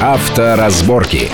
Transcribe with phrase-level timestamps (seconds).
[0.00, 1.30] Авторазборки.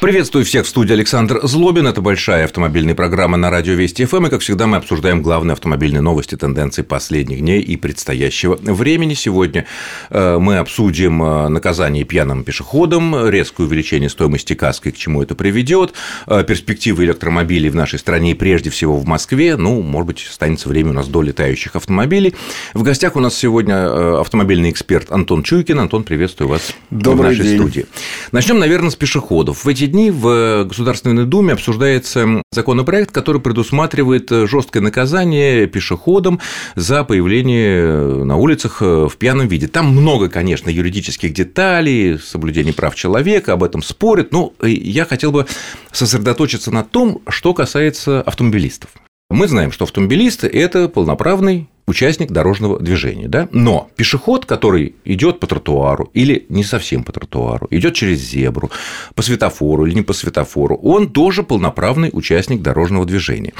[0.00, 1.86] Приветствую всех в студии Александр Злобин.
[1.86, 4.26] Это большая автомобильная программа на радио Вести ФМ.
[4.26, 9.14] И, как всегда, мы обсуждаем главные автомобильные новости, тенденции последних дней и предстоящего времени.
[9.14, 9.64] Сегодня
[10.10, 15.94] э, мы обсудим э, наказание пьяным пешеходам, резкое увеличение стоимости каски, к чему это приведет,
[16.26, 19.56] э, перспективы электромобилей в нашей стране и прежде всего в Москве.
[19.56, 22.34] Ну, может быть, останется время у нас до летающих автомобилей.
[22.74, 25.80] В гостях у нас сегодня автомобильный эксперт Антон Чуйкин.
[25.80, 27.58] Антон, приветствую вас Добрый в нашей день.
[27.58, 27.86] студии.
[28.30, 29.64] Начнем, наверное, с пешеходов.
[29.64, 36.40] В эти дни в Государственной Думе обсуждается законопроект, который предусматривает жесткое наказание пешеходам
[36.74, 39.68] за появление на улицах в пьяном виде.
[39.68, 45.46] Там много, конечно, юридических деталей, соблюдение прав человека, об этом спорят, но я хотел бы
[45.92, 48.90] сосредоточиться на том, что касается автомобилистов.
[49.36, 53.50] Мы знаем, что автомобилисты– это полноправный участник дорожного движения, да?
[53.52, 58.70] Но пешеход, который идет по тротуару или не совсем по тротуару, идет через зебру,
[59.14, 63.52] по светофору или не по светофору, он тоже полноправный участник дорожного движения.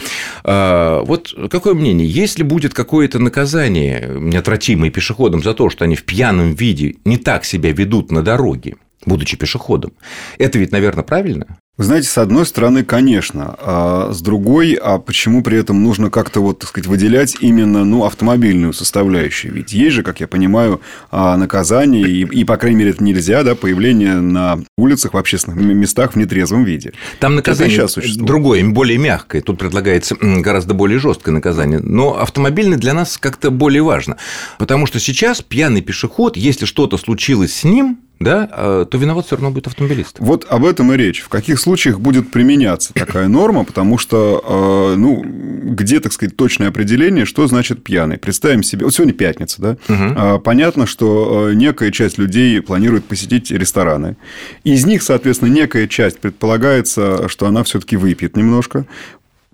[0.44, 2.08] А, вот какое мнение?
[2.08, 7.44] Если будет какое-то наказание неотвратимое пешеходам за то, что они в пьяном виде не так
[7.44, 9.92] себя ведут на дороге, будучи пешеходом,
[10.38, 11.58] это ведь, наверное, правильно?
[11.78, 16.40] Вы знаете, с одной стороны, конечно, а с другой, а почему при этом нужно как-то
[16.40, 19.52] вот, так сказать, выделять именно, ну, автомобильную составляющую?
[19.52, 23.42] Ведь есть же, как я понимаю, а, наказание, и, и по крайней мере, это нельзя,
[23.42, 26.94] да, появление на улицах, в общественных местах в нетрезвом виде.
[27.20, 32.94] Там наказание сейчас другое, более мягкое, тут предлагается гораздо более жесткое наказание, но автомобильное для
[32.94, 34.16] нас как-то более важно,
[34.58, 39.50] потому что сейчас пьяный пешеход, если что-то случилось с ним, да, то виноват все равно
[39.50, 40.16] будет автомобилист.
[40.20, 41.20] Вот об этом и речь.
[41.20, 47.24] В каких случаях будет применяться такая норма, потому что, ну, где, так сказать, точное определение,
[47.24, 48.18] что значит пьяный.
[48.18, 50.40] Представим себе, вот сегодня пятница, да, угу.
[50.40, 54.16] понятно, что некая часть людей планирует посетить рестораны.
[54.64, 58.86] Из них, соответственно, некая часть предполагается, что она все-таки выпьет немножко,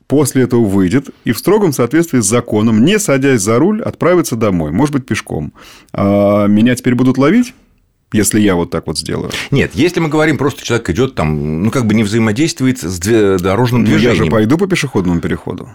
[0.06, 4.70] после этого выйдет и в строгом соответствии с законом, не садясь за руль, отправится домой,
[4.70, 5.52] может быть, пешком.
[5.92, 7.54] А меня теперь будут ловить?
[8.12, 9.30] Если я вот так вот сделаю.
[9.50, 12.98] Нет, если мы говорим, просто человек идет там, ну, как бы не взаимодействует с
[13.40, 14.10] дорожным движением.
[14.10, 15.68] Ну, я же пойду по пешеходному переходу.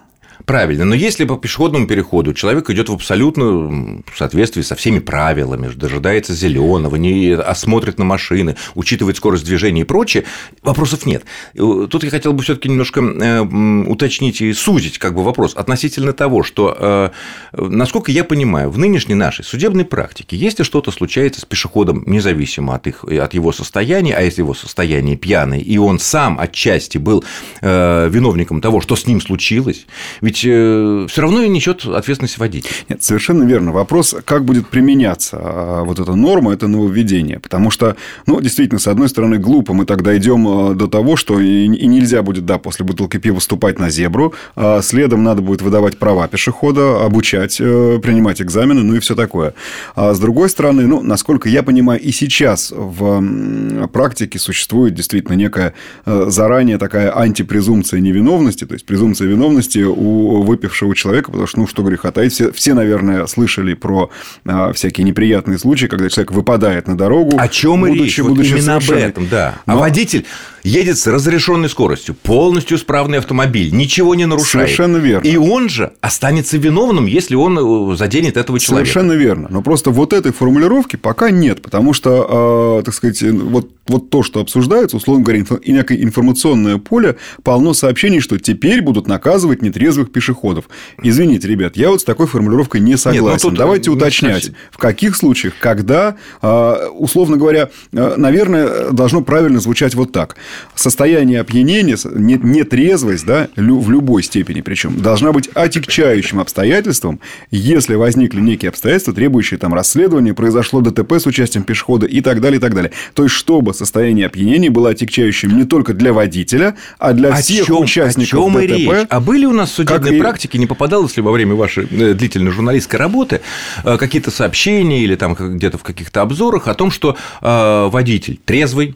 [0.45, 6.33] Правильно, но если по пешеходному переходу человек идет в абсолютно соответствии со всеми правилами, дожидается
[6.33, 10.25] зеленого, не осмотрит на машины, учитывает скорость движения и прочее,
[10.61, 11.23] вопросов нет.
[11.55, 13.41] Тут я хотел бы все-таки немножко э,
[13.87, 17.09] уточнить и сузить как бы вопрос относительно того, что, э,
[17.53, 22.87] насколько я понимаю, в нынешней нашей судебной практике, если что-то случается с пешеходом, независимо от,
[22.87, 27.23] их, от его состояния, а если его состояние пьяное, и он сам отчасти был
[27.61, 29.87] э, виновником того, что с ним случилось,
[30.27, 32.69] ведь э, все равно и несет ответственность водитель.
[32.89, 33.71] Нет, совершенно верно.
[33.71, 37.39] Вопрос, как будет применяться а, вот эта норма, это нововведение.
[37.39, 37.95] Потому что,
[38.25, 39.73] ну, действительно, с одной стороны, глупо.
[39.73, 43.79] Мы тогда идем э, до того, что и нельзя будет, да, после бутылки пива вступать
[43.79, 44.33] на зебру.
[44.57, 49.53] А следом надо будет выдавать права пешехода, обучать, э, принимать экзамены, ну и все такое.
[49.95, 55.73] А с другой стороны, ну, насколько я понимаю, и сейчас в практике существует действительно некая
[56.05, 61.83] заранее такая антипрезумпция невиновности, то есть презумпция виновности у выпившего человека, потому что, ну, что
[61.83, 64.09] греха таить, все, все, наверное, слышали про
[64.45, 67.37] а, всякие неприятные случаи, когда человек выпадает на дорогу.
[67.39, 68.19] О чем и речь?
[68.19, 69.55] Вот будучи именно об этом, да.
[69.65, 69.73] Но...
[69.73, 70.25] А водитель
[70.67, 74.67] едет с разрешенной скоростью, полностью справный автомобиль, ничего не нарушает.
[74.67, 75.27] Совершенно верно.
[75.27, 78.89] И он же останется виновным, если он э, заденет этого человека.
[78.91, 79.47] Совершенно верно.
[79.49, 84.23] Но просто вот этой формулировки пока нет, потому что, э, так сказать, вот, вот то,
[84.23, 90.65] что обсуждается, условно говоря, некое информационное поле полно сообщений, что теперь будут наказывать нетрезвых пешеходов.
[91.01, 93.25] Извините, ребят, я вот с такой формулировкой не согласен.
[93.25, 99.59] Нет, ну, тут Давайте уточнять, в каких случаях, когда, э, условно говоря, наверное, должно правильно
[99.59, 100.35] звучать вот так
[100.75, 107.19] состояние опьянения, нетрезвость, да, в любой степени причем, должна быть отягчающим обстоятельством,
[107.51, 112.57] если возникли некие обстоятельства, требующие там расследования, произошло ДТП с участием пешехода и так далее,
[112.57, 112.91] и так далее.
[113.13, 117.67] То есть, чтобы состояние опьянения было отягчающим не только для водителя, а для о всех
[117.67, 118.63] чем, участников о чем ДТП.
[118.63, 119.07] И речь?
[119.09, 122.51] А были у нас в судебной практике, не попадалось ли во время вашей э, длительной
[122.51, 123.41] журналистской работы
[123.83, 128.95] э, какие-то сообщения или там где-то в каких-то обзорах о том, что э, водитель трезвый,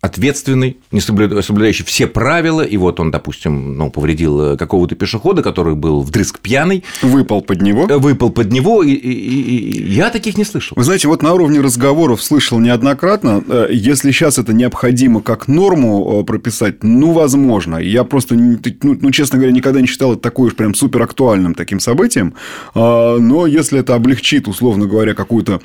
[0.00, 5.74] ответственный, не соблюдающий все правила, и вот он, допустим, ну, повредил э, какого-то пешехода, который
[5.74, 6.84] был вдрызг пьяный.
[7.02, 7.86] Выпал под него.
[7.88, 10.76] Э, выпал под него, и, и, и я таких не слышал.
[10.76, 16.22] Вы знаете, вот на уровне разговоров слышал неоднократно, э, если сейчас это необходимо как норму
[16.24, 17.76] прописать, ну, возможно.
[17.76, 21.54] Я просто, ну, ну честно говоря, никогда не считал это такой уж прям супер актуальным
[21.54, 22.34] таким событием,
[22.74, 25.60] а, но если это облегчит, условно говоря, какую-то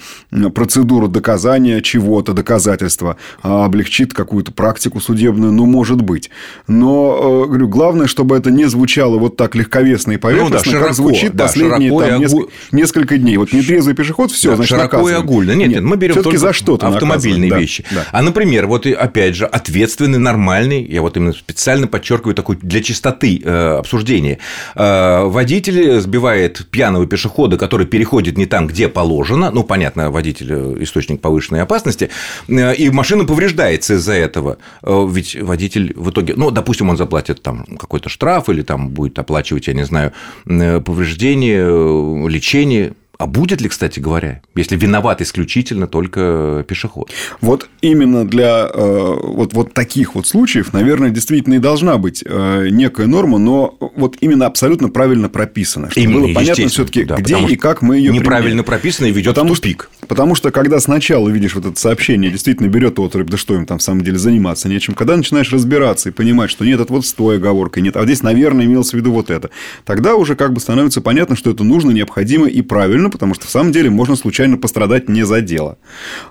[0.54, 6.30] процедуру доказания чего-то, доказательства, а, облегчит какую-то практику судебную, ну, может быть.
[6.68, 10.70] Но, э, говорю, главное, чтобы это не звучало вот так легковесно и поверхностно, ну, да,
[10.70, 13.38] широко, как звучит да, последние там, несколько, несколько дней.
[13.38, 15.18] Вот нетрезвый пешеход, все, да, значит, широко наказываем.
[15.18, 15.52] и огульно.
[15.52, 17.62] Нет, нет, мы берем только за что-то автомобильные наказываем.
[17.62, 17.86] вещи.
[17.92, 18.06] Да, да.
[18.12, 23.42] А, например, вот опять же, ответственный, нормальный, я вот именно специально подчеркиваю такой для чистоты
[23.44, 24.40] э, обсуждения.
[24.76, 30.76] Э, водитель сбивает пьяного пешехода, который переходит не там, где положено, ну, понятно, водитель э,
[30.80, 32.10] источник повышенной опасности,
[32.48, 34.58] э, и машина повреждается из-за этого.
[34.82, 39.20] Э, ведь водитель в итоге, ну, допустим, он заплатит там какой-то штраф или там будет
[39.20, 40.14] оплачивать, я не знаю,
[40.46, 42.94] повреждение, лечение,
[43.24, 47.10] а будет ли, кстати говоря, если виноват исключительно только пешеход?
[47.40, 52.68] Вот именно для э, вот, вот таких вот случаев, наверное, действительно и должна быть э,
[52.70, 55.90] некая норма, но вот именно абсолютно правильно прописана.
[55.90, 59.36] Чтобы именно, было понятно все-таки, да, где и как мы ее Неправильно прописано и ведет
[59.36, 59.90] потому в тупик.
[59.98, 63.66] Что, потому что, когда сначала видишь вот это сообщение, действительно берет отрыв, да что им
[63.66, 67.06] там в самом деле заниматься нечем, когда начинаешь разбираться и понимать, что нет, это вот
[67.06, 69.50] с той оговоркой, нет, а здесь, наверное, имелось в виду вот это,
[69.86, 73.46] тогда уже как бы становится понятно, что это нужно, необходимо и правильно правильно, потому что
[73.46, 75.78] в самом деле можно случайно пострадать не за дело.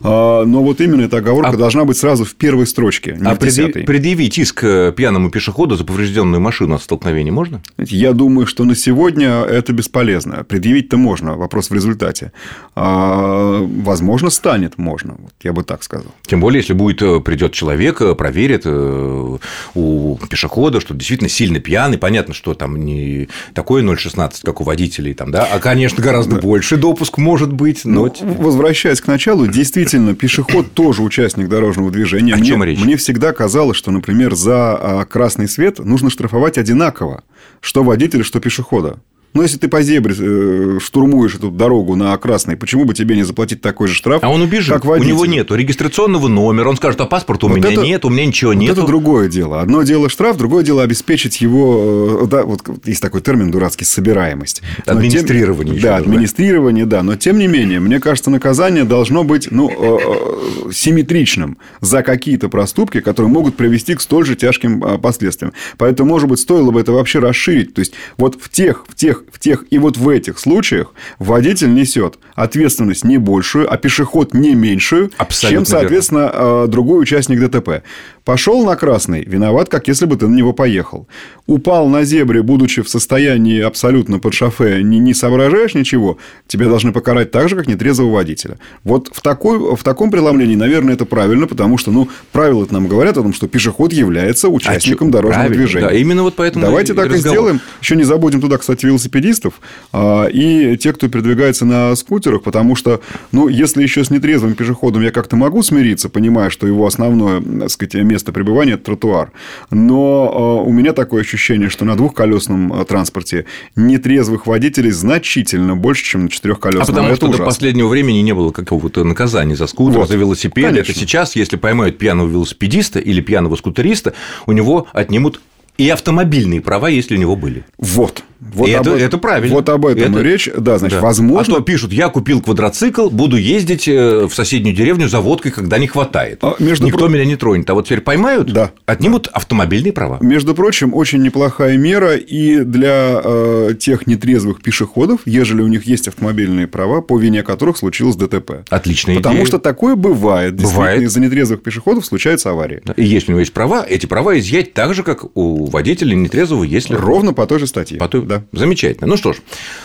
[0.03, 1.57] А, но вот именно эта оговорка а...
[1.57, 3.85] должна быть сразу в первой строчке, не а в десятой.
[3.85, 7.63] предъявить иск э, пьяному пешеходу за поврежденную машину от столкновения можно?
[7.79, 10.45] Я думаю, что на сегодня это бесполезно.
[10.45, 12.33] Предъявить-то можно, вопрос в результате.
[12.75, 16.13] А, возможно, станет можно, я бы так сказал.
[16.27, 21.97] Тем более, если будет э, придет человек, э, проверит у пешехода, что действительно сильно пьяный,
[21.97, 26.62] понятно, что там не такой 0,16, как у водителей, там, да, а, конечно, гораздо больше
[26.63, 28.07] больше допуск может быть, но...
[28.21, 32.35] Ну, возвращаясь к началу, действительно, пешеход тоже участник дорожного движения.
[32.35, 32.79] О мне, чем речь?
[32.79, 37.25] Мне всегда казалось, что, например, за а, красный свет нужно штрафовать одинаково,
[37.61, 39.01] что водителя, что пешехода.
[39.35, 43.17] Но ну, если ты по зебре э, штурмуешь эту дорогу на красной, почему бы тебе
[43.17, 44.23] не заплатить такой же штраф?
[44.23, 44.75] А он убежит.
[44.75, 45.13] Как водитель?
[45.13, 46.69] У него нет регистрационного номера.
[46.69, 48.73] Он скажет, а паспорта у вот меня это, нет, у меня ничего нет.
[48.73, 49.63] Это другое дело.
[49.63, 52.21] Одно дело штраф, другое дело обеспечить его.
[52.25, 54.61] Э, да, вот есть такой термин дурацкий собираемость.
[54.85, 55.77] Администрирование.
[55.77, 57.03] Тем, да, администрирование, да.
[57.03, 63.01] Но тем не менее, мне кажется, наказание должно быть ну, э, симметричным за какие-то проступки,
[63.01, 65.55] которые могут привести к столь же тяжким последствиям.
[65.79, 67.73] Поэтому, может быть, стоило бы это вообще расширить.
[67.73, 71.75] То есть, вот в тех, в тех в тех и вот в этих случаях водитель
[71.75, 76.67] несет ответственность не большую, а пешеход не меньшую, Абсолютно чем, соответственно, верно.
[76.69, 77.83] другой участник ДТП.
[78.25, 81.09] Пошел на красный, виноват, как если бы ты на него поехал.
[81.47, 86.93] Упал на зебре, будучи в состоянии абсолютно под шофе, не, не соображаешь ничего, тебя должны
[86.93, 88.59] покарать так же, как нетрезвого водителя.
[88.85, 93.17] Вот в, такой, в таком преломлении, наверное, это правильно, потому что, ну, правила нам говорят
[93.17, 95.89] о том, что пешеход является участником а дорожного правильно, движения.
[95.89, 97.19] Да, именно вот поэтому Давайте так разговор.
[97.19, 97.61] и сделаем.
[97.81, 99.61] Еще не забудем туда, кстати, велосипедистов
[99.93, 103.01] а, и те, кто передвигается на скутерах, потому что,
[103.31, 107.71] ну, если еще с нетрезвым пешеходом я как-то могу смириться, понимая, что его основное, так
[107.71, 109.33] сказать, место пребывания– это тротуар.
[109.71, 116.05] Но э, у меня такое ощущение, что на двухколесном э, транспорте нетрезвых водителей значительно больше,
[116.05, 116.83] чем на четырехколесном.
[116.83, 117.45] А потому это что ужасно.
[117.45, 120.09] до последнего времени не было какого-то наказания за скутер, вот.
[120.09, 120.65] за велосипед.
[120.65, 120.93] Конечно.
[120.93, 124.15] Это сейчас, если поймают пьяного велосипедиста или пьяного скутериста,
[124.47, 125.41] у него отнимут
[125.79, 127.65] и автомобильные права, если у него были.
[127.79, 128.23] Вот.
[128.55, 128.97] Вот это, об...
[128.99, 129.55] это правильно.
[129.55, 130.23] Вот об этом это...
[130.25, 130.51] речь.
[130.57, 131.03] Да, значит, да.
[131.03, 131.55] возможно...
[131.55, 135.79] А то пишут, я купил квадроцикл, буду ездить э, в соседнюю деревню за водкой, когда
[135.79, 136.41] не хватает.
[136.43, 137.09] А, между Никто про...
[137.09, 137.71] меня не тронет.
[137.71, 138.73] А вот теперь поймают, да.
[138.85, 140.19] отнимут автомобильные права.
[140.21, 146.09] Между прочим, очень неплохая мера и для э, тех нетрезвых пешеходов, ежели у них есть
[146.09, 148.65] автомобильные права, по вине которых случилось ДТП.
[148.71, 149.47] Отличная Потому идея.
[149.47, 150.55] что такое бывает.
[150.61, 151.03] Бывает.
[151.03, 152.83] Из-за нетрезвых пешеходов случаются аварии.
[152.85, 152.95] Да.
[152.97, 156.65] И если у него есть права, эти права изъять так же, как у водителя нетрезвого,
[156.65, 156.95] если...
[156.95, 157.99] Ровно по той же статье.
[157.99, 158.32] По той...
[158.33, 158.43] Да.
[158.53, 159.07] Замечательно.
[159.07, 159.37] Ну что ж,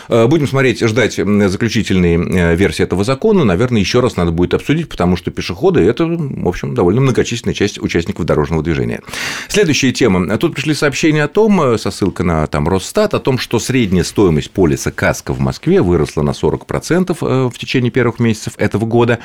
[0.08, 3.44] э, будем смотреть, ждать заключительной э, версии этого закона.
[3.44, 7.78] Наверное, еще раз надо будет обсудить, потому что пешеходы– это, в общем, довольно многочисленная часть
[7.78, 9.02] участников дорожного движения.
[9.48, 10.38] Следующая тема.
[10.38, 14.04] Тут пришли сообщения о том, э, со ссылкой на там, Росстат, о том, что средняя
[14.04, 19.18] стоимость полиса КАСКО в Москве выросла на 40% в течение первых месяцев этого года.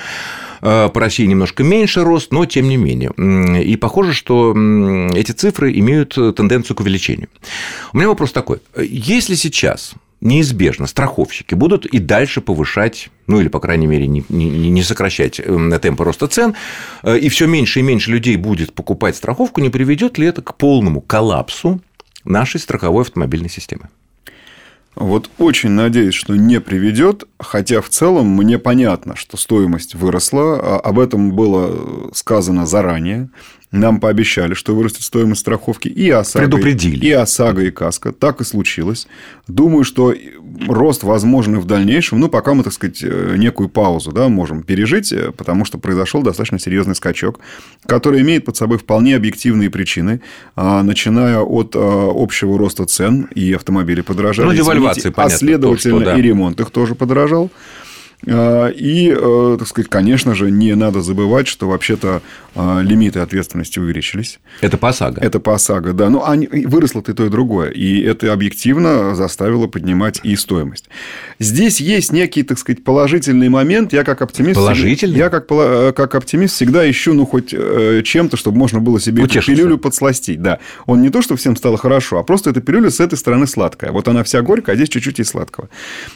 [0.60, 3.12] По России немножко меньше рост, но тем не менее.
[3.62, 4.53] И похоже, что
[5.13, 7.27] эти цифры имеют тенденцию к увеличению.
[7.92, 8.60] У меня вопрос такой.
[9.13, 14.72] Если сейчас неизбежно страховщики будут и дальше повышать, ну или, по крайней мере, не, не,
[14.72, 16.55] не сокращать эм, темпы роста цен,
[17.03, 20.58] э, и все меньше и меньше людей будет покупать страховку, не приведет ли это к
[20.58, 21.79] полному коллапсу
[22.24, 23.89] нашей страховой автомобильной системы?
[24.96, 30.79] Вот очень надеюсь, что не приведет, хотя в целом мне понятно, что стоимость выросла, а
[30.79, 33.29] об этом было сказано заранее.
[33.74, 37.03] Нам пообещали, что вырастет стоимость страховки и ОСАГО, Предупредили.
[37.03, 38.12] и ОСАГО, и КАСКО.
[38.12, 39.08] Так и случилось.
[39.48, 40.13] Думаю, что
[40.68, 45.12] рост возможен в дальнейшем, ну, пока мы, так сказать, э, некую паузу да, можем пережить,
[45.12, 47.39] э, потому что произошел достаточно серьезный скачок,
[47.88, 50.22] который имеет под собой вполне объективные причины,
[50.56, 54.50] а, начиная от а, общего роста цен, и автомобили подорожали.
[54.50, 55.24] Ну, девальвации, понятно.
[55.24, 56.20] А следовательно, то, что, да.
[56.20, 57.50] и ремонт их тоже подорожал.
[58.25, 62.22] А, и, э, так сказать, конечно же, не надо забывать, что вообще-то
[62.56, 64.39] а, лимиты ответственности увеличились.
[64.62, 65.20] Это по ОСАГО.
[65.22, 66.10] Это по ОСАГО, да.
[66.10, 67.70] Но они, выросло-то и то, и другое.
[67.70, 70.86] И это объективно заставило поднимать и стоимость.
[71.39, 73.92] Здесь есть некий, так сказать, положительный момент.
[73.92, 74.56] Я как оптимист...
[74.56, 75.18] Положительный?
[75.18, 79.42] Я как, как оптимист всегда ищу, ну, хоть э, чем-то, чтобы можно было себе эту
[79.42, 80.42] пилюлю подсластить.
[80.42, 80.60] Да.
[80.86, 83.92] Он не то, что всем стало хорошо, а просто эта пилюля с этой стороны сладкая.
[83.92, 85.70] Вот она вся горькая, а здесь чуть-чуть и сладкого.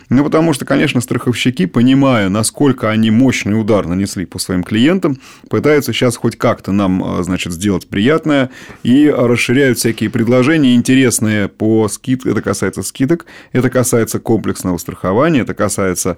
[0.10, 1.66] Ну, потому что, конечно, страховщики,
[1.98, 5.18] понимая, насколько они мощный удар нанесли по своим клиентам,
[5.50, 8.51] пытаются сейчас хоть как-то нам, а, значит, сделать приятное
[8.84, 12.27] и расширяют всякие предложения интересные по скид.
[12.27, 16.18] Это касается скидок, это касается комплексного страхования, это касается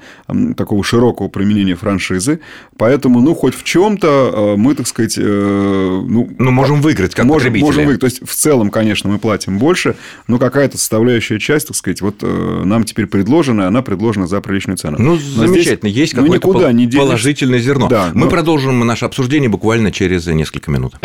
[0.58, 2.42] такого широкого применения франшизы.
[2.78, 7.26] Поэтому, ну, хоть в чем-то а, мы, так сказать, э, ну, ну можем выиграть как
[7.26, 7.66] можем, потребители.
[7.66, 8.02] Можем выиграть.
[8.02, 9.96] То есть, в целом, конечно, мы платим больше,
[10.28, 14.76] но какая-то составляющая часть, так сказать, вот э, нам теперь предложена, она предложена за приличную
[14.76, 14.98] цену.
[15.00, 15.90] Ну, но замечательно.
[15.90, 17.88] Есть ну, какое-то не положительное зерно.
[17.88, 18.30] Да, мы но...
[18.30, 20.96] продолжим наше обсуждение буквально через несколько минут.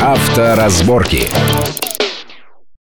[0.00, 1.24] Авторазборки.